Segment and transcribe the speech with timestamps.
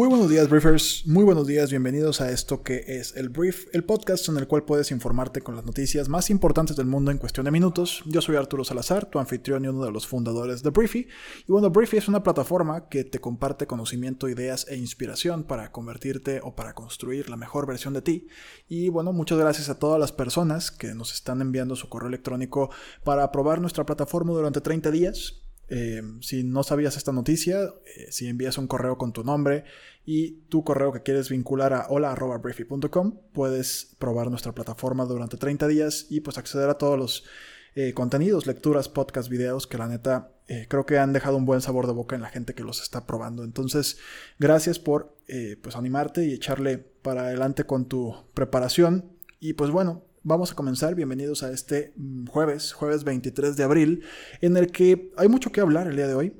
[0.00, 1.06] Muy buenos días, briefers.
[1.06, 1.68] Muy buenos días.
[1.68, 5.56] Bienvenidos a esto que es el Brief, el podcast en el cual puedes informarte con
[5.56, 8.02] las noticias más importantes del mundo en cuestión de minutos.
[8.06, 11.06] Yo soy Arturo Salazar, tu anfitrión y uno de los fundadores de Briefy.
[11.46, 16.40] Y bueno, Briefy es una plataforma que te comparte conocimiento, ideas e inspiración para convertirte
[16.42, 18.26] o para construir la mejor versión de ti.
[18.68, 22.70] Y bueno, muchas gracias a todas las personas que nos están enviando su correo electrónico
[23.04, 25.49] para probar nuestra plataforma durante 30 días.
[25.72, 27.60] Eh, si no sabías esta noticia,
[27.96, 29.62] eh, si envías un correo con tu nombre
[30.04, 36.08] y tu correo que quieres vincular a hola.briefy.com, puedes probar nuestra plataforma durante 30 días
[36.10, 37.24] y pues acceder a todos los
[37.76, 40.32] eh, contenidos, lecturas, podcasts, videos que la neta
[40.68, 43.06] creo que han dejado un buen sabor de boca en la gente que los está
[43.06, 43.44] probando.
[43.44, 43.98] Entonces,
[44.40, 45.16] gracias por
[45.62, 49.12] pues animarte y echarle para adelante con tu preparación.
[49.38, 54.02] Y pues bueno, Vamos a comenzar, bienvenidos a este mm, jueves, jueves 23 de abril,
[54.42, 56.36] en el que hay mucho que hablar el día de hoy.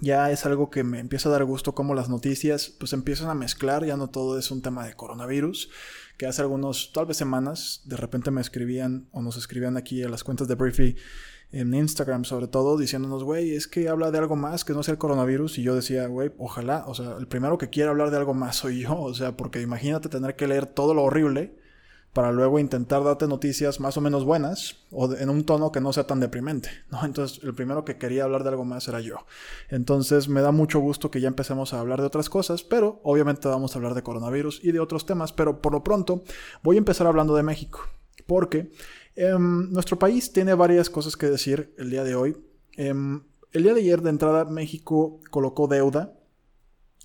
[0.00, 3.34] Ya es algo que me empieza a dar gusto como las noticias pues empiezan a
[3.34, 5.70] mezclar, ya no todo es un tema de coronavirus,
[6.18, 10.08] que hace algunos, tal vez semanas, de repente me escribían o nos escribían aquí a
[10.08, 10.94] las cuentas de Briefy
[11.50, 14.92] en Instagram sobre todo, diciéndonos, güey, es que habla de algo más que no sea
[14.92, 15.58] el coronavirus.
[15.58, 18.54] Y yo decía, güey, ojalá, o sea, el primero que quiera hablar de algo más
[18.54, 21.63] soy yo, o sea, porque imagínate tener que leer todo lo horrible
[22.14, 25.92] para luego intentar darte noticias más o menos buenas o en un tono que no
[25.92, 26.70] sea tan deprimente.
[27.02, 29.26] Entonces, el primero que quería hablar de algo más era yo.
[29.68, 33.48] Entonces, me da mucho gusto que ya empecemos a hablar de otras cosas, pero obviamente
[33.48, 36.22] vamos a hablar de coronavirus y de otros temas, pero por lo pronto
[36.62, 37.80] voy a empezar hablando de México,
[38.26, 38.70] porque
[39.16, 42.36] em, nuestro país tiene varias cosas que decir el día de hoy.
[42.76, 46.14] Em, el día de ayer, de entrada, México colocó deuda.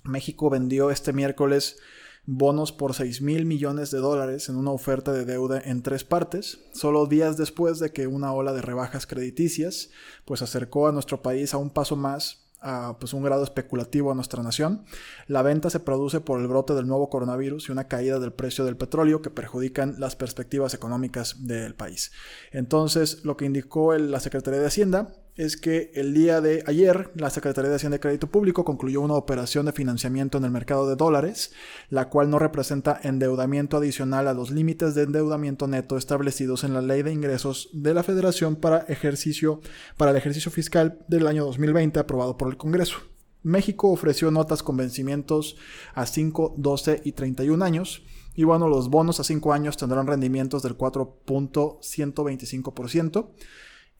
[0.04, 1.78] México vendió este miércoles
[2.26, 6.60] bonos por 6 mil millones de dólares en una oferta de deuda en tres partes,
[6.72, 9.90] solo días después de que una ola de rebajas crediticias
[10.24, 14.14] pues acercó a nuestro país a un paso más a pues, un grado especulativo a
[14.14, 14.84] nuestra nación.
[15.26, 18.64] La venta se produce por el brote del nuevo coronavirus y una caída del precio
[18.64, 22.12] del petróleo que perjudican las perspectivas económicas del país.
[22.52, 27.30] Entonces, lo que indicó la Secretaría de Hacienda es que el día de ayer la
[27.30, 30.96] Secretaría de Hacienda y Crédito Público concluyó una operación de financiamiento en el mercado de
[30.96, 31.54] dólares,
[31.88, 36.82] la cual no representa endeudamiento adicional a los límites de endeudamiento neto establecidos en la
[36.82, 39.62] Ley de Ingresos de la Federación para, ejercicio,
[39.96, 42.98] para el ejercicio fiscal del año 2020 aprobado por el Congreso.
[43.42, 45.56] México ofreció notas con vencimientos
[45.94, 48.02] a 5, 12 y 31 años.
[48.34, 53.30] Y bueno, los bonos a 5 años tendrán rendimientos del 4.125%.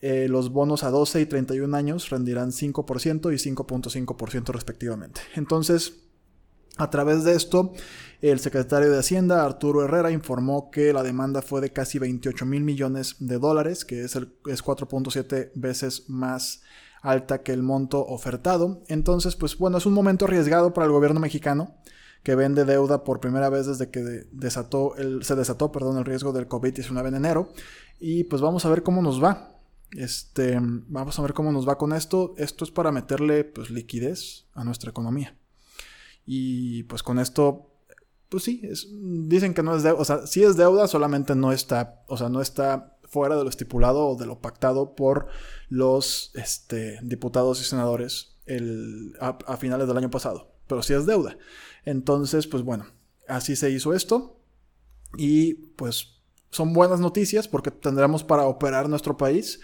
[0.03, 5.21] Eh, los bonos a 12 y 31 años rendirán 5% y 5.5% respectivamente.
[5.35, 5.95] Entonces,
[6.79, 7.73] a través de esto,
[8.23, 12.63] el secretario de Hacienda, Arturo Herrera, informó que la demanda fue de casi 28 mil
[12.63, 16.63] millones de dólares, que es, es 4.7 veces más
[17.03, 18.83] alta que el monto ofertado.
[18.89, 21.77] Entonces, pues bueno, es un momento arriesgado para el gobierno mexicano
[22.23, 24.01] que vende deuda por primera vez desde que
[24.31, 27.53] desató se desató perdón, el riesgo del COVID-19 en enero.
[27.99, 29.60] Y pues vamos a ver cómo nos va.
[29.93, 32.35] Este, vamos a ver cómo nos va con esto.
[32.37, 35.37] Esto es para meterle pues, liquidez a nuestra economía.
[36.27, 37.73] Y pues con esto,
[38.29, 38.63] pues sí,
[38.93, 42.29] dicen que no es deuda, o sea, sí es deuda, solamente no está, o sea,
[42.29, 45.27] no está fuera de lo estipulado o de lo pactado por
[45.69, 50.53] los este, diputados y senadores el, a, finales del año pasado.
[50.69, 51.37] Pero sí es deuda.
[51.85, 52.87] Entonces, pues bueno,
[53.27, 54.41] así se hizo esto.
[55.17, 56.20] Y pues
[56.51, 59.61] son buenas noticias porque tendremos para operar nuestro país.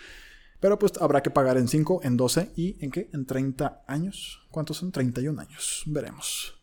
[0.60, 3.10] Pero pues habrá que pagar en 5, en 12 y en qué?
[3.12, 4.46] En 30 años.
[4.50, 4.90] ¿Cuántos son?
[4.90, 5.82] 31 años.
[5.86, 6.54] Veremos.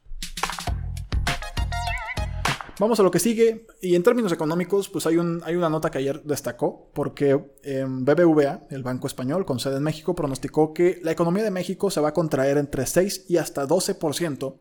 [2.79, 3.67] Vamos a lo que sigue.
[3.81, 8.65] Y en términos económicos, pues hay, un, hay una nota que ayer destacó, porque BBVA,
[8.71, 12.09] el Banco Español, con sede en México, pronosticó que la economía de México se va
[12.09, 14.57] a contraer entre 6 y hasta 12%,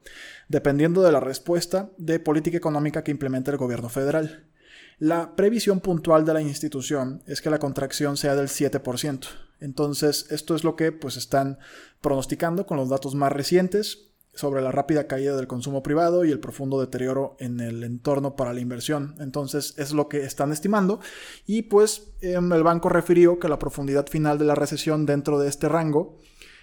[0.49, 4.47] dependiendo de la respuesta de política económica que implemente el gobierno federal.
[5.03, 9.27] La previsión puntual de la institución es que la contracción sea del 7%.
[9.59, 11.59] Entonces, esto es lo que pues están
[12.01, 16.39] pronosticando con los datos más recientes sobre la rápida caída del consumo privado y el
[16.39, 19.17] profundo deterioro en el entorno para la inversión.
[19.19, 21.01] Entonces es lo que están estimando
[21.49, 25.49] y pues em, el banco refirió que la profundidad final de la recesión dentro de
[25.49, 26.21] este rango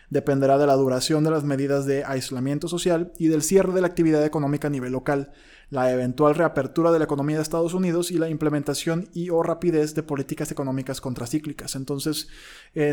[0.10, 3.88] dependerá de la duración de las medidas de aislamiento social y del cierre de la
[3.88, 5.32] actividad económica a nivel local,
[5.70, 9.94] la eventual reapertura de la economía de Estados Unidos y la implementación y o rapidez
[9.94, 11.76] de políticas económicas contracíclicas.
[11.76, 12.28] Entonces,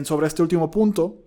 [0.03, 1.23] sobre este último punto,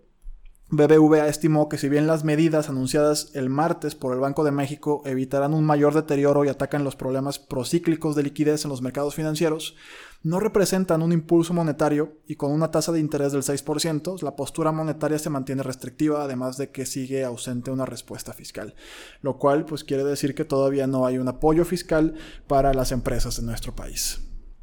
[0.71, 5.01] BBVA estimó que si bien las medidas anunciadas el martes por el Banco de México
[5.05, 9.75] evitarán un mayor deterioro y atacan los problemas procíclicos de liquidez en los mercados financieros,
[10.21, 14.71] no representan un impulso monetario y con una tasa de interés del 6%, la postura
[14.71, 18.75] monetaria se mantiene restrictiva, además de que sigue ausente una respuesta fiscal,
[19.21, 22.13] lo cual pues quiere decir que todavía no hay un apoyo fiscal
[22.45, 24.19] para las empresas en nuestro país.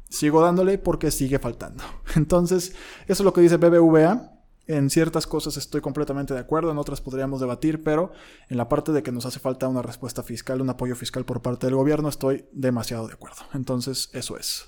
[0.09, 1.83] Sigo dándole porque sigue faltando.
[2.15, 2.73] Entonces,
[3.07, 4.36] eso es lo que dice BBVA.
[4.67, 8.11] En ciertas cosas estoy completamente de acuerdo, en otras podríamos debatir, pero
[8.49, 11.41] en la parte de que nos hace falta una respuesta fiscal, un apoyo fiscal por
[11.41, 13.43] parte del gobierno, estoy demasiado de acuerdo.
[13.53, 14.65] Entonces, eso es.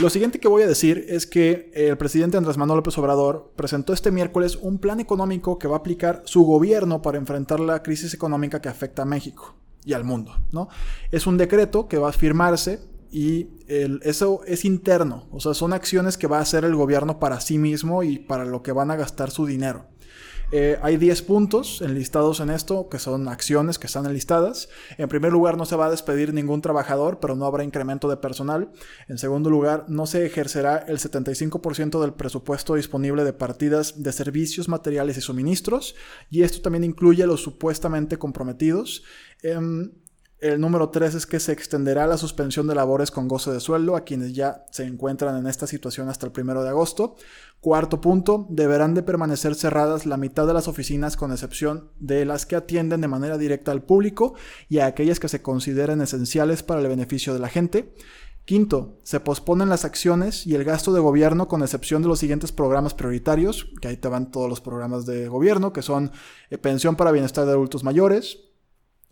[0.00, 3.92] Lo siguiente que voy a decir es que el presidente Andrés Manuel López Obrador presentó
[3.92, 8.14] este miércoles un plan económico que va a aplicar su gobierno para enfrentar la crisis
[8.14, 9.54] económica que afecta a México
[9.84, 10.34] y al mundo.
[10.52, 10.68] ¿no?
[11.10, 12.80] Es un decreto que va a firmarse
[13.10, 17.40] y eso es interno, o sea, son acciones que va a hacer el gobierno para
[17.40, 19.86] sí mismo y para lo que van a gastar su dinero.
[20.52, 24.68] Eh, hay 10 puntos enlistados en esto, que son acciones que están enlistadas.
[24.98, 28.16] En primer lugar, no se va a despedir ningún trabajador, pero no habrá incremento de
[28.16, 28.72] personal.
[29.08, 34.68] En segundo lugar, no se ejercerá el 75% del presupuesto disponible de partidas de servicios,
[34.68, 35.94] materiales y suministros.
[36.30, 39.04] Y esto también incluye los supuestamente comprometidos.
[39.42, 39.92] Em,
[40.40, 43.94] el número 3 es que se extenderá la suspensión de labores con goce de sueldo
[43.94, 47.16] a quienes ya se encuentran en esta situación hasta el 1 de agosto.
[47.60, 52.46] Cuarto punto, deberán de permanecer cerradas la mitad de las oficinas con excepción de las
[52.46, 54.34] que atienden de manera directa al público
[54.70, 57.94] y a aquellas que se consideren esenciales para el beneficio de la gente.
[58.46, 62.50] Quinto, se posponen las acciones y el gasto de gobierno con excepción de los siguientes
[62.50, 66.10] programas prioritarios, que ahí te van todos los programas de gobierno, que son
[66.48, 68.49] eh, pensión para bienestar de adultos mayores,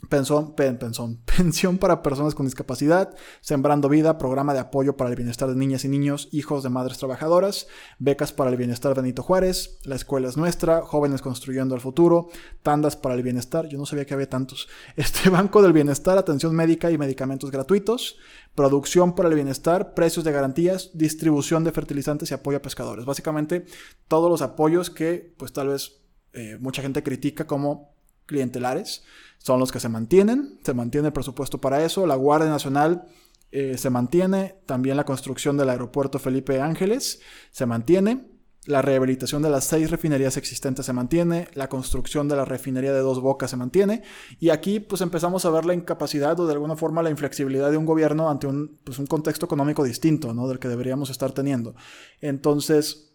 [0.08, 0.54] Pensión,
[1.36, 5.84] pensión para personas con discapacidad, Sembrando Vida, programa de apoyo para el bienestar de niñas
[5.84, 7.66] y niños, hijos de madres trabajadoras,
[7.98, 12.28] becas para el bienestar Benito Juárez, La Escuela es Nuestra, Jóvenes Construyendo el Futuro,
[12.62, 16.54] tandas para el bienestar, yo no sabía que había tantos, este Banco del Bienestar, atención
[16.54, 18.18] médica y medicamentos gratuitos,
[18.54, 23.04] producción para el bienestar, precios de garantías, distribución de fertilizantes y apoyo a pescadores.
[23.04, 23.66] Básicamente
[24.06, 26.00] todos los apoyos que pues tal vez
[26.34, 29.02] eh, mucha gente critica como clientelares
[29.38, 33.06] son los que se mantienen, se mantiene el presupuesto para eso, la Guardia Nacional
[33.50, 37.20] eh, se mantiene, también la construcción del aeropuerto Felipe Ángeles
[37.50, 38.26] se mantiene,
[38.66, 43.00] la rehabilitación de las seis refinerías existentes se mantiene, la construcción de la refinería de
[43.00, 44.02] Dos Bocas se mantiene,
[44.38, 47.78] y aquí pues empezamos a ver la incapacidad o de alguna forma la inflexibilidad de
[47.78, 50.46] un gobierno ante un, pues, un contexto económico distinto, ¿no?
[50.48, 51.74] Del que deberíamos estar teniendo.
[52.20, 53.07] Entonces,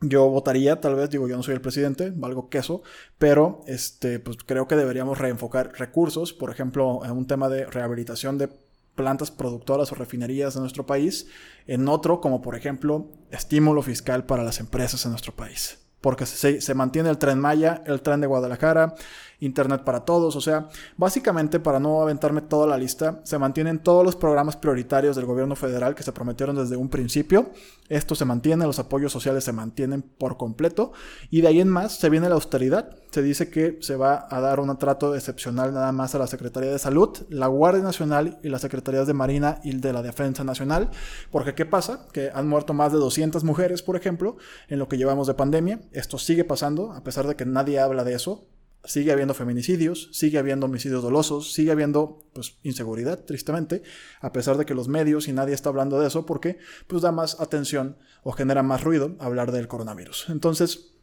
[0.00, 2.82] yo votaría, tal vez, digo, yo no soy el presidente, valgo queso,
[3.18, 8.38] pero este, pues creo que deberíamos reenfocar recursos, por ejemplo, en un tema de rehabilitación
[8.38, 8.48] de
[8.94, 11.26] plantas productoras o refinerías de nuestro país,
[11.66, 15.78] en otro, como por ejemplo, estímulo fiscal para las empresas en nuestro país.
[16.00, 18.94] Porque se, se mantiene el tren Maya, el tren de Guadalajara,
[19.40, 24.04] Internet para todos, o sea, básicamente para no aventarme toda la lista, se mantienen todos
[24.04, 27.50] los programas prioritarios del gobierno federal que se prometieron desde un principio.
[27.88, 30.92] Esto se mantiene, los apoyos sociales se mantienen por completo
[31.30, 32.96] y de ahí en más se viene la austeridad.
[33.10, 36.70] Se dice que se va a dar un trato excepcional nada más a la Secretaría
[36.70, 40.90] de Salud, la Guardia Nacional y las Secretarías de Marina y de la Defensa Nacional,
[41.32, 42.06] porque ¿qué pasa?
[42.12, 44.36] Que han muerto más de 200 mujeres, por ejemplo,
[44.68, 45.80] en lo que llevamos de pandemia.
[45.92, 48.46] Esto sigue pasando, a pesar de que nadie habla de eso
[48.84, 53.82] sigue habiendo feminicidios, sigue habiendo homicidios dolosos, sigue habiendo pues inseguridad, tristemente,
[54.20, 57.12] a pesar de que los medios y nadie está hablando de eso porque pues da
[57.12, 60.26] más atención o genera más ruido hablar del coronavirus.
[60.30, 60.94] Entonces,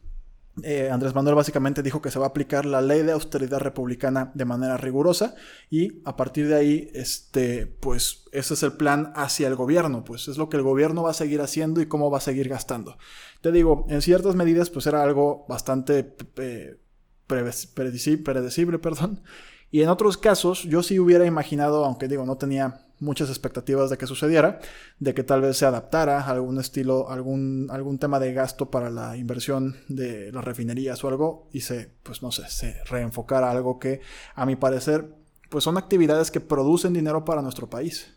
[0.64, 4.32] eh, Andrés Manuel básicamente dijo que se va a aplicar la ley de austeridad republicana
[4.34, 5.36] de manera rigurosa
[5.70, 10.26] y a partir de ahí, este, pues ese es el plan hacia el gobierno, pues
[10.26, 12.98] es lo que el gobierno va a seguir haciendo y cómo va a seguir gastando.
[13.40, 16.16] Te digo, en ciertas medidas pues era algo bastante...
[16.38, 16.80] Eh,
[17.28, 19.22] predecible, perdón.
[19.70, 23.98] Y en otros casos, yo sí hubiera imaginado, aunque digo, no tenía muchas expectativas de
[23.98, 24.60] que sucediera,
[24.98, 28.90] de que tal vez se adaptara a algún estilo, algún, algún tema de gasto para
[28.90, 33.78] la inversión de las refinerías o algo, y se, pues no sé, se reenfocara algo
[33.78, 34.00] que,
[34.34, 35.14] a mi parecer,
[35.48, 38.14] pues son actividades que producen dinero para nuestro país.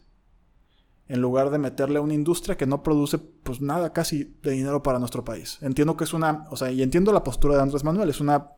[1.07, 4.81] En lugar de meterle a una industria que no produce, pues nada casi de dinero
[4.81, 5.57] para nuestro país.
[5.61, 8.51] Entiendo que es una, o sea, y entiendo la postura de Andrés Manuel, es una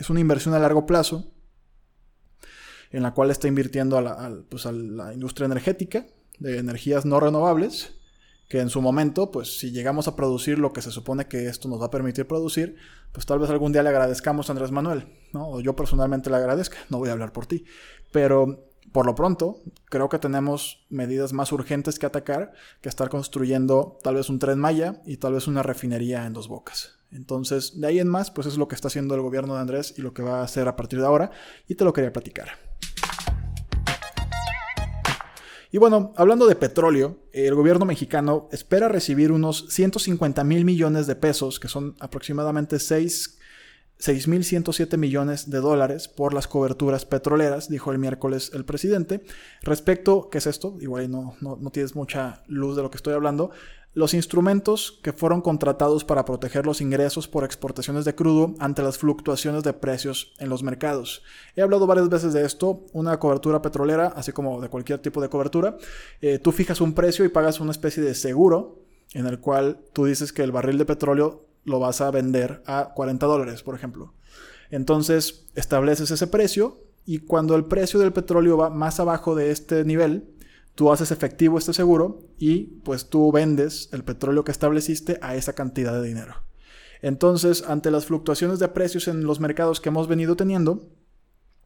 [0.00, 1.30] es una inversión a largo plazo
[2.90, 6.06] en la cual está invirtiendo a la, pues a la industria energética
[6.38, 7.92] de energías no renovables,
[8.48, 11.68] que en su momento, pues si llegamos a producir lo que se supone que esto
[11.68, 12.76] nos va a permitir producir,
[13.12, 15.48] pues tal vez algún día le agradezcamos a Andrés Manuel, ¿no?
[15.50, 17.64] O yo personalmente le agradezca, no voy a hablar por ti,
[18.10, 23.98] pero por lo pronto, creo que tenemos medidas más urgentes que atacar que estar construyendo
[24.02, 26.99] tal vez un tren Maya y tal vez una refinería en dos bocas.
[27.12, 29.94] Entonces, de ahí en más, pues es lo que está haciendo el gobierno de Andrés
[29.96, 31.30] y lo que va a hacer a partir de ahora,
[31.66, 32.48] y te lo quería platicar.
[35.72, 41.14] Y bueno, hablando de petróleo, el gobierno mexicano espera recibir unos 150 mil millones de
[41.14, 43.38] pesos, que son aproximadamente 6
[44.00, 49.22] 6.107 millones de dólares por las coberturas petroleras, dijo el miércoles el presidente.
[49.62, 50.78] Respecto, ¿qué es esto?
[50.80, 53.50] Igual no, no, no, tienes mucha luz de lo que estoy hablando.
[53.92, 58.98] Los instrumentos que fueron contratados para proteger los ingresos por exportaciones de crudo ante las
[58.98, 61.22] fluctuaciones de precios en los mercados.
[61.56, 62.86] He hablado varias veces de esto.
[62.92, 65.76] Una cobertura petrolera, así como de cualquier tipo de cobertura,
[66.20, 68.78] eh, tú fijas un precio y pagas una especie de seguro
[69.12, 72.92] en el cual tú dices que el barril de petróleo lo vas a vender a
[72.94, 74.14] 40 dólares, por ejemplo.
[74.70, 79.84] Entonces estableces ese precio y cuando el precio del petróleo va más abajo de este
[79.84, 80.30] nivel,
[80.74, 85.54] tú haces efectivo este seguro y pues tú vendes el petróleo que estableciste a esa
[85.54, 86.36] cantidad de dinero.
[87.02, 90.90] Entonces, ante las fluctuaciones de precios en los mercados que hemos venido teniendo,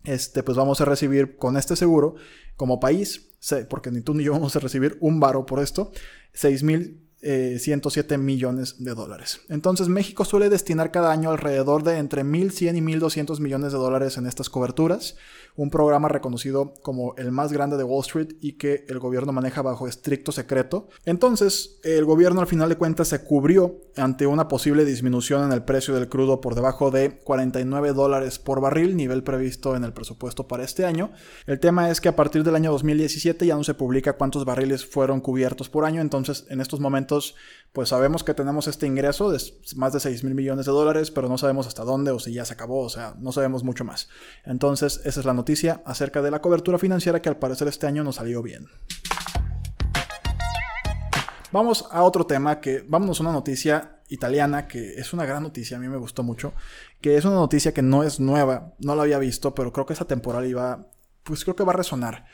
[0.04, 2.14] este, pues vamos a recibir con este seguro
[2.56, 3.30] como país,
[3.68, 5.92] porque ni tú ni yo vamos a recibir un varo por esto,
[6.34, 9.40] 6 mil 107 eh, millones de dólares.
[9.48, 14.18] Entonces México suele destinar cada año alrededor de entre 1.100 y 1.200 millones de dólares
[14.18, 15.16] en estas coberturas
[15.56, 19.62] un programa reconocido como el más grande de Wall Street y que el gobierno maneja
[19.62, 20.88] bajo estricto secreto.
[21.04, 25.62] Entonces, el gobierno al final de cuentas se cubrió ante una posible disminución en el
[25.62, 30.48] precio del crudo por debajo de 49 dólares por barril, nivel previsto en el presupuesto
[30.48, 31.12] para este año.
[31.46, 34.84] El tema es que a partir del año 2017 ya no se publica cuántos barriles
[34.84, 37.13] fueron cubiertos por año, entonces en estos momentos
[37.72, 39.42] pues sabemos que tenemos este ingreso de
[39.74, 42.44] más de 6 mil millones de dólares, pero no sabemos hasta dónde o si ya
[42.44, 44.08] se acabó, o sea, no sabemos mucho más.
[44.44, 48.04] Entonces, esa es la noticia acerca de la cobertura financiera que al parecer este año
[48.04, 48.68] nos salió bien.
[51.50, 55.76] Vamos a otro tema que, vámonos a una noticia italiana que es una gran noticia,
[55.76, 56.52] a mí me gustó mucho,
[57.00, 59.94] que es una noticia que no es nueva, no la había visto, pero creo que
[59.94, 60.86] esa temporada iba,
[61.22, 62.26] pues creo que va a resonar.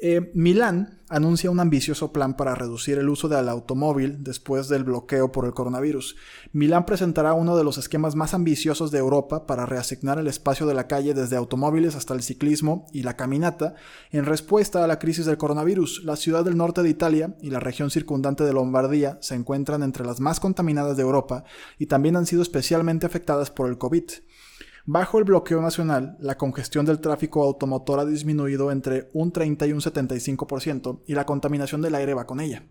[0.00, 5.30] Eh, Milán anuncia un ambicioso plan para reducir el uso del automóvil después del bloqueo
[5.30, 6.16] por el coronavirus.
[6.52, 10.72] Milán presentará uno de los esquemas más ambiciosos de Europa para reasignar el espacio de
[10.72, 13.74] la calle desde automóviles hasta el ciclismo y la caminata
[14.10, 16.02] en respuesta a la crisis del coronavirus.
[16.04, 20.06] La ciudad del norte de Italia y la región circundante de Lombardía se encuentran entre
[20.06, 21.44] las más contaminadas de Europa
[21.78, 24.04] y también han sido especialmente afectadas por el COVID.
[24.84, 29.72] Bajo el bloqueo nacional, la congestión del tráfico automotor ha disminuido entre un 30 y
[29.72, 32.64] un 75% y la contaminación del aire va con ella.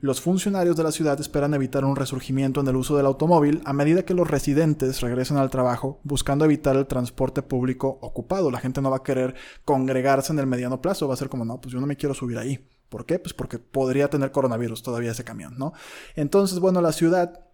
[0.00, 3.72] Los funcionarios de la ciudad esperan evitar un resurgimiento en el uso del automóvil a
[3.72, 8.50] medida que los residentes regresen al trabajo, buscando evitar el transporte público ocupado.
[8.50, 9.34] La gente no va a querer
[9.64, 12.14] congregarse en el mediano plazo, va a ser como, no, pues yo no me quiero
[12.14, 12.68] subir ahí.
[12.90, 13.18] ¿Por qué?
[13.18, 15.72] Pues porque podría tener coronavirus todavía ese camión, ¿no?
[16.14, 17.45] Entonces, bueno, la ciudad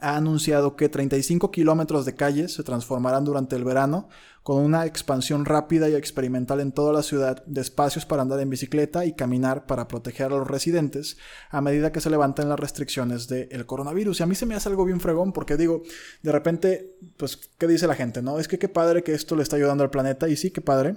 [0.00, 4.08] ha anunciado que 35 kilómetros de calles se transformarán durante el verano
[4.42, 8.50] con una expansión rápida y experimental en toda la ciudad de espacios para andar en
[8.50, 11.16] bicicleta y caminar para proteger a los residentes
[11.50, 14.20] a medida que se levantan las restricciones del coronavirus.
[14.20, 15.82] Y a mí se me hace algo bien fregón porque digo,
[16.22, 18.20] de repente, pues, ¿qué dice la gente?
[18.20, 20.60] No, es que qué padre que esto le está ayudando al planeta y sí, qué
[20.60, 20.96] padre,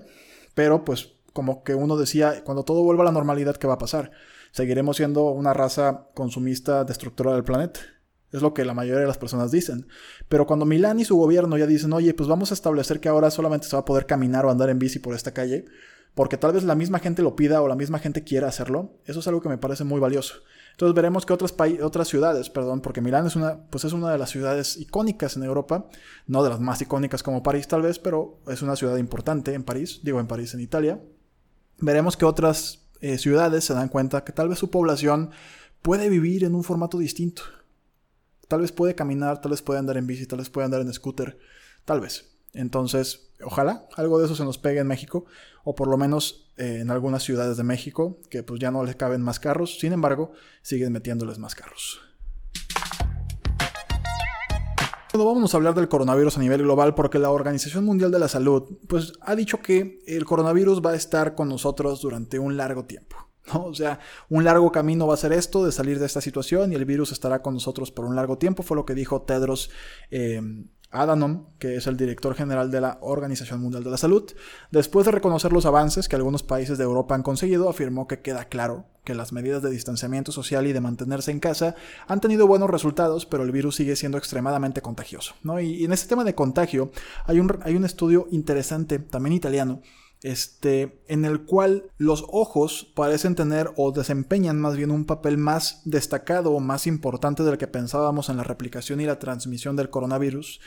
[0.53, 3.77] pero pues como que uno decía, cuando todo vuelva a la normalidad, ¿qué va a
[3.77, 4.11] pasar?
[4.51, 7.79] Seguiremos siendo una raza consumista destructora del planeta.
[8.31, 9.87] Es lo que la mayoría de las personas dicen.
[10.27, 13.31] Pero cuando Milán y su gobierno ya dicen, oye, pues vamos a establecer que ahora
[13.31, 15.65] solamente se va a poder caminar o andar en bici por esta calle,
[16.13, 19.19] porque tal vez la misma gente lo pida o la misma gente quiera hacerlo, eso
[19.19, 20.35] es algo que me parece muy valioso.
[20.71, 24.17] Entonces veremos que otras, otras ciudades, perdón, porque Milán es una, pues es una de
[24.17, 25.87] las ciudades icónicas en Europa,
[26.27, 29.63] no de las más icónicas como París tal vez, pero es una ciudad importante en
[29.63, 30.99] París, digo en París, en Italia.
[31.79, 35.31] Veremos que otras eh, ciudades se dan cuenta que tal vez su población
[35.81, 37.43] puede vivir en un formato distinto
[38.47, 40.93] Tal vez puede caminar, tal vez puede andar en bici, tal vez puede andar en
[40.93, 41.37] scooter,
[41.83, 42.37] tal vez.
[42.53, 45.25] Entonces, ojalá algo de eso se nos pegue en México,
[45.63, 48.95] o por lo menos eh, en algunas ciudades de México, que pues ya no les
[48.95, 51.99] caben más carros, sin embargo, siguen metiéndoles más carros.
[55.13, 58.27] Bueno, vamos a hablar del coronavirus a nivel global porque la Organización Mundial de la
[58.27, 62.85] Salud pues, ha dicho que el coronavirus va a estar con nosotros durante un largo
[62.85, 63.26] tiempo.
[63.53, 63.99] O sea,
[64.29, 67.11] un largo camino va a ser esto de salir de esta situación y el virus
[67.11, 69.69] estará con nosotros por un largo tiempo, fue lo que dijo Tedros
[70.11, 70.41] eh,
[70.89, 74.23] Adhanom, que es el director general de la Organización Mundial de la Salud.
[74.71, 78.45] Después de reconocer los avances que algunos países de Europa han conseguido, afirmó que queda
[78.45, 81.75] claro que las medidas de distanciamiento social y de mantenerse en casa
[82.07, 85.35] han tenido buenos resultados, pero el virus sigue siendo extremadamente contagioso.
[85.43, 85.59] ¿no?
[85.59, 86.91] Y, en este tema de contagio
[87.25, 89.81] hay un, hay un estudio interesante, también italiano,
[90.23, 95.81] este, en el cual los ojos parecen tener o desempeñan más bien un papel más
[95.85, 100.59] destacado o más importante del que pensábamos en la replicación y la transmisión del coronavirus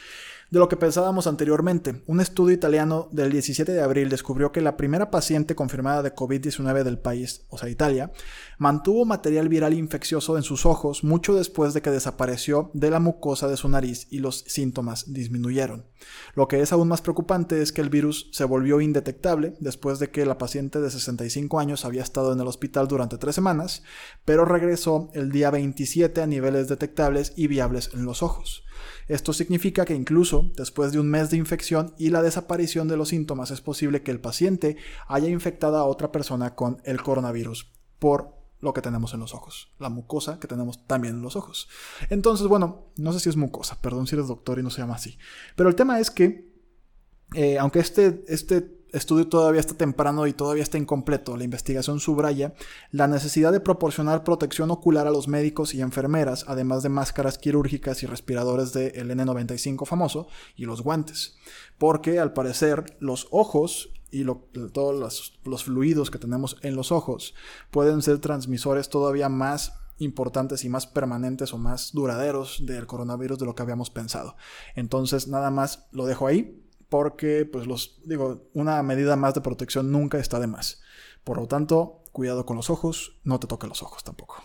[0.50, 2.02] de lo que pensábamos anteriormente.
[2.06, 6.82] Un estudio italiano del 17 de abril descubrió que la primera paciente confirmada de COVID-19
[6.82, 8.10] del país, o sea Italia,
[8.58, 13.48] mantuvo material viral infeccioso en sus ojos mucho después de que desapareció de la mucosa
[13.48, 15.86] de su nariz y los síntomas disminuyeron.
[16.34, 20.10] Lo que es aún más preocupante es que el virus se volvió indetectable después de
[20.10, 23.82] que la paciente de 65 años había estado en el hospital durante tres semanas,
[24.24, 28.64] pero regresó el día 27 a niveles detectables y viables en los ojos.
[29.08, 33.08] Esto significa que incluso después de un mes de infección y la desaparición de los
[33.08, 34.76] síntomas es posible que el paciente
[35.08, 39.72] haya infectado a otra persona con el coronavirus por lo que tenemos en los ojos,
[39.78, 41.68] la mucosa que tenemos también en los ojos.
[42.10, 44.96] Entonces, bueno, no sé si es mucosa, perdón si eres doctor y no se llama
[44.96, 45.18] así,
[45.56, 46.52] pero el tema es que,
[47.34, 51.36] eh, aunque este, este estudio todavía está temprano y todavía está incompleto.
[51.36, 52.54] La investigación subraya
[52.90, 58.02] la necesidad de proporcionar protección ocular a los médicos y enfermeras, además de máscaras quirúrgicas
[58.02, 61.36] y respiradores del N95 famoso y los guantes.
[61.78, 64.24] Porque al parecer los ojos y
[64.72, 67.34] todos los, los fluidos que tenemos en los ojos
[67.70, 73.46] pueden ser transmisores todavía más importantes y más permanentes o más duraderos del coronavirus de
[73.46, 74.36] lo que habíamos pensado.
[74.74, 76.59] Entonces, nada más lo dejo ahí
[76.90, 80.82] porque, pues, los, digo, una medida más de protección nunca está de más.
[81.24, 84.44] Por lo tanto, cuidado con los ojos, no te toques los ojos tampoco.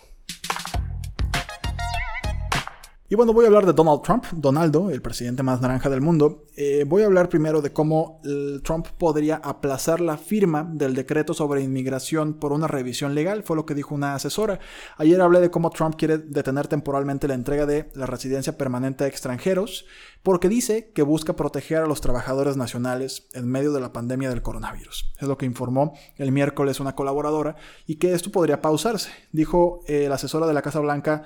[3.08, 6.46] Y bueno, voy a hablar de Donald Trump, Donaldo, el presidente más naranja del mundo.
[6.58, 8.20] Eh, voy a hablar primero de cómo
[8.64, 13.68] Trump podría aplazar la firma del decreto sobre inmigración por una revisión legal, fue lo
[13.68, 14.58] que dijo una asesora.
[14.98, 19.08] Ayer hablé de cómo Trump quiere detener temporalmente la entrega de la residencia permanente a
[19.08, 19.86] extranjeros,
[20.24, 24.42] porque dice que busca proteger a los trabajadores nacionales en medio de la pandemia del
[24.42, 25.14] coronavirus.
[25.22, 29.12] Es lo que informó el miércoles una colaboradora y que esto podría pausarse.
[29.32, 31.22] Dijo eh, la asesora de la Casa Blanca.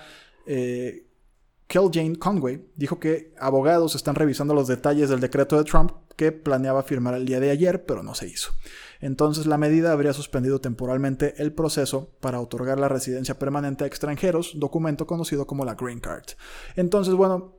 [0.46, 1.06] Eh,
[1.70, 6.84] Jane Conway dijo que abogados están revisando los detalles del decreto de Trump que planeaba
[6.84, 8.52] firmar el día de ayer, pero no se hizo.
[9.00, 14.54] Entonces la medida habría suspendido temporalmente el proceso para otorgar la residencia permanente a extranjeros,
[14.56, 16.26] documento conocido como la Green Card.
[16.76, 17.56] Entonces, bueno,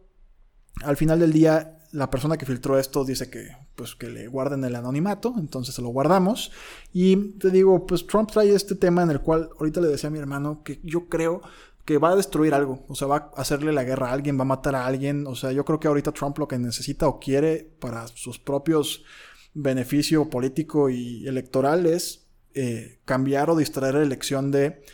[0.82, 4.62] al final del día la persona que filtró esto dice que pues que le guarden
[4.64, 6.52] el anonimato, entonces se lo guardamos
[6.92, 10.12] y te digo, pues Trump trae este tema en el cual ahorita le decía a
[10.12, 11.40] mi hermano que yo creo
[11.90, 14.42] que va a destruir algo, o sea, va a hacerle la guerra a alguien, va
[14.42, 17.18] a matar a alguien, o sea, yo creo que ahorita Trump lo que necesita o
[17.18, 19.03] quiere para sus propios
[19.55, 24.85] beneficio político y electoral es eh, cambiar o distraer la elección de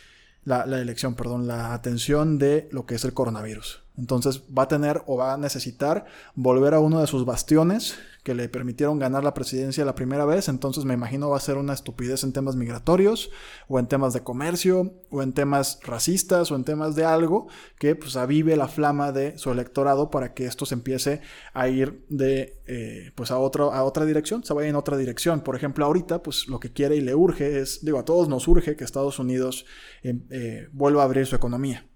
[0.44, 3.85] la, la, elección, perdón, la atención de lo que es el coronavirus.
[3.98, 6.04] Entonces va a tener o va a necesitar
[6.34, 10.48] volver a uno de sus bastiones que le permitieron ganar la presidencia la primera vez.
[10.48, 13.30] Entonces me imagino va a ser una estupidez en temas migratorios
[13.68, 17.46] o en temas de comercio o en temas racistas o en temas de algo
[17.78, 21.20] que pues avive la flama de su electorado para que esto se empiece
[21.54, 25.42] a ir de eh, pues a, otro, a otra dirección, se vaya en otra dirección.
[25.42, 28.48] Por ejemplo, ahorita pues lo que quiere y le urge es, digo, a todos nos
[28.48, 29.66] urge que Estados Unidos
[30.02, 31.86] eh, eh, vuelva a abrir su economía.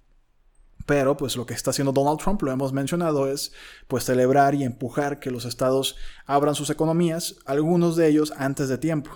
[0.87, 3.53] Pero pues lo que está haciendo Donald Trump, lo hemos mencionado, es
[3.87, 8.79] pues celebrar y empujar que los estados abran sus economías, algunos de ellos antes de
[8.79, 9.11] tiempo.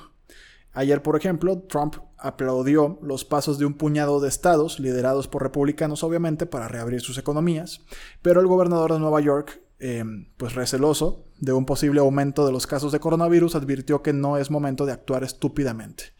[0.72, 6.02] Ayer, por ejemplo, Trump aplaudió los pasos de un puñado de estados, liderados por republicanos
[6.02, 7.82] obviamente, para reabrir sus economías,
[8.22, 12.66] pero el gobernador de Nueva York, em, pues receloso de un posible aumento de los
[12.66, 16.14] casos de coronavirus, advirtió que no es momento de actuar estúpidamente.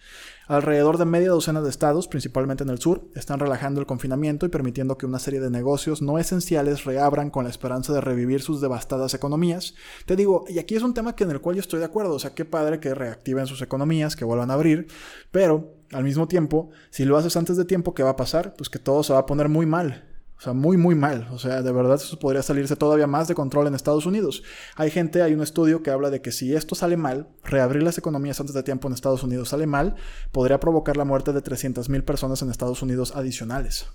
[0.46, 4.50] Alrededor de media docena de estados, principalmente en el sur, están relajando el confinamiento y
[4.50, 8.60] permitiendo que una serie de negocios no esenciales reabran con la esperanza de revivir sus
[8.60, 9.74] devastadas economías.
[10.04, 12.16] Te digo, y aquí es un tema que en el cual yo estoy de acuerdo,
[12.16, 14.88] o sea, qué padre que reactiven sus economías, que vuelvan a abrir,
[15.30, 18.54] pero al mismo tiempo, si lo haces antes de tiempo, ¿qué va a pasar?
[18.58, 20.13] Pues que todo se va a poner muy mal.
[20.36, 21.28] O sea, muy, muy mal.
[21.32, 24.42] O sea, de verdad eso podría salirse todavía más de control en Estados Unidos.
[24.76, 27.98] Hay gente, hay un estudio que habla de que si esto sale mal, reabrir las
[27.98, 29.94] economías antes de tiempo en Estados Unidos sale mal,
[30.32, 33.86] podría provocar la muerte de 300.000 personas en Estados Unidos adicionales.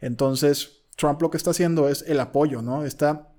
[0.00, 2.84] Entonces, Trump lo que está haciendo es el apoyo, ¿no?
[2.84, 3.32] Está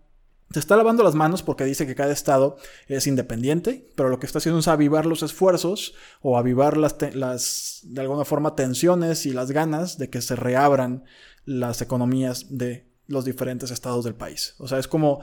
[0.52, 2.56] se está lavando las manos porque dice que cada estado
[2.88, 7.82] es independiente, pero lo que está haciendo es avivar los esfuerzos o avivar las, las,
[7.84, 11.04] de alguna forma, tensiones y las ganas de que se reabran
[11.48, 14.54] las economías de los diferentes estados del país.
[14.60, 15.22] O sea, es como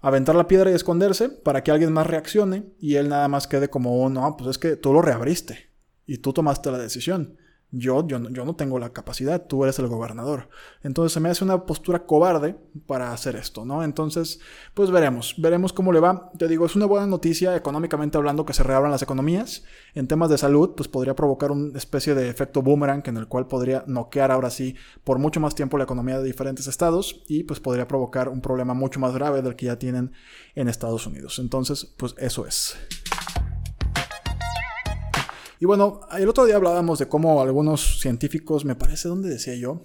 [0.00, 3.70] aventar la piedra y esconderse para que alguien más reaccione y él nada más quede
[3.70, 5.70] como, no, pues es que tú lo reabriste
[6.06, 7.36] y tú tomaste la decisión.
[7.72, 10.48] Yo, yo, yo no tengo la capacidad, tú eres el gobernador.
[10.82, 12.56] Entonces se me hace una postura cobarde
[12.86, 13.84] para hacer esto, ¿no?
[13.84, 14.40] Entonces,
[14.74, 16.30] pues veremos, veremos cómo le va.
[16.36, 19.64] Te digo, es una buena noticia económicamente hablando que se reabran las economías.
[19.94, 23.46] En temas de salud, pues podría provocar una especie de efecto boomerang en el cual
[23.46, 27.60] podría noquear ahora sí por mucho más tiempo la economía de diferentes estados y pues
[27.60, 30.12] podría provocar un problema mucho más grave del que ya tienen
[30.54, 31.38] en Estados Unidos.
[31.38, 32.76] Entonces, pues eso es.
[35.60, 39.82] Y bueno, el otro día hablábamos de cómo algunos científicos, me parece, ¿dónde decía yo?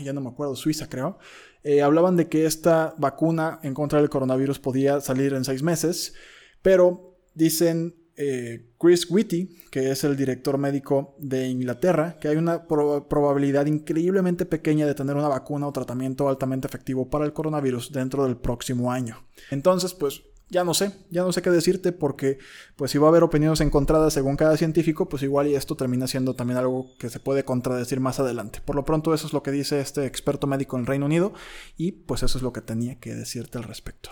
[0.00, 1.18] ya no me acuerdo, Suiza creo,
[1.64, 6.14] eh, hablaban de que esta vacuna en contra del coronavirus podía salir en seis meses,
[6.62, 12.68] pero dicen eh, Chris Whitty, que es el director médico de Inglaterra, que hay una
[12.68, 18.22] probabilidad increíblemente pequeña de tener una vacuna o tratamiento altamente efectivo para el coronavirus dentro
[18.22, 19.26] del próximo año.
[19.50, 22.38] Entonces, pues ya no sé, ya no sé qué decirte porque
[22.76, 26.06] pues si va a haber opiniones encontradas según cada científico, pues igual y esto termina
[26.06, 28.60] siendo también algo que se puede contradecir más adelante.
[28.64, 31.32] Por lo pronto eso es lo que dice este experto médico en Reino Unido
[31.76, 34.10] y pues eso es lo que tenía que decirte al respecto.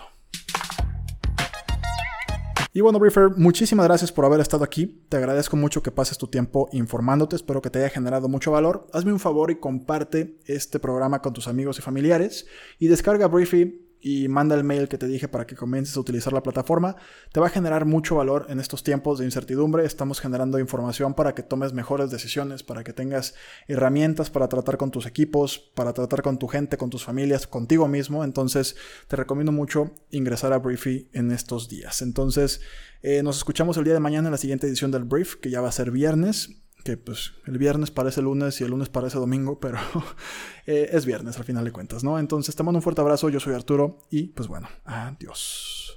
[2.73, 5.03] Y bueno, Briefer, muchísimas gracias por haber estado aquí.
[5.09, 7.35] Te agradezco mucho que pases tu tiempo informándote.
[7.35, 8.85] Espero que te haya generado mucho valor.
[8.93, 12.45] Hazme un favor y comparte este programa con tus amigos y familiares.
[12.77, 16.33] Y descarga Briefy y manda el mail que te dije para que comiences a utilizar
[16.33, 16.95] la plataforma.
[17.31, 19.85] Te va a generar mucho valor en estos tiempos de incertidumbre.
[19.85, 23.35] Estamos generando información para que tomes mejores decisiones, para que tengas
[23.67, 27.87] herramientas para tratar con tus equipos, para tratar con tu gente, con tus familias, contigo
[27.87, 28.23] mismo.
[28.23, 28.75] Entonces
[29.07, 32.01] te recomiendo mucho ingresar a Briefy en estos días.
[32.01, 32.61] Entonces
[33.01, 35.61] eh, nos escuchamos el día de mañana en la siguiente edición del Brief, que ya
[35.61, 39.59] va a ser viernes que pues el viernes parece lunes y el lunes parece domingo,
[39.59, 39.77] pero
[40.65, 42.19] eh, es viernes al final de cuentas, ¿no?
[42.19, 45.96] Entonces te mando un fuerte abrazo, yo soy Arturo y pues bueno, adiós.